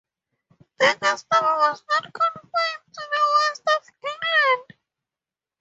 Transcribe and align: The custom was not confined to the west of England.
The 0.79 0.97
custom 0.99 1.43
was 1.45 1.83
not 1.89 2.11
confined 2.11 2.83
to 2.91 3.01
the 3.11 3.35
west 3.35 3.61
of 3.69 3.89
England. 4.03 4.73